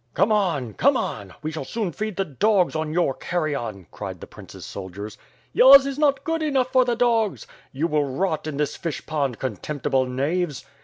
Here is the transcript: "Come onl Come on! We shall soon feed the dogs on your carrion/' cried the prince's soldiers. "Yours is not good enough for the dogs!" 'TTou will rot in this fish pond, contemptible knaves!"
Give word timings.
"Come 0.15 0.29
onl 0.31 0.75
Come 0.77 0.97
on! 0.97 1.35
We 1.43 1.51
shall 1.51 1.63
soon 1.63 1.91
feed 1.91 2.15
the 2.15 2.25
dogs 2.25 2.75
on 2.75 2.91
your 2.91 3.13
carrion/' 3.13 3.85
cried 3.91 4.19
the 4.19 4.25
prince's 4.25 4.65
soldiers. 4.65 5.15
"Yours 5.53 5.85
is 5.85 5.99
not 5.99 6.23
good 6.23 6.41
enough 6.41 6.71
for 6.71 6.83
the 6.83 6.95
dogs!" 6.95 7.45
'TTou 7.75 7.87
will 7.87 8.05
rot 8.05 8.47
in 8.47 8.57
this 8.57 8.75
fish 8.75 9.05
pond, 9.05 9.37
contemptible 9.37 10.07
knaves!" 10.07 10.65